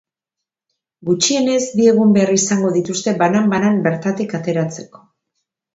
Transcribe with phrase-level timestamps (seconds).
[1.09, 5.09] Gutxienez, bi egun behar izango dituzte banan-banan bertatik ateratzeko.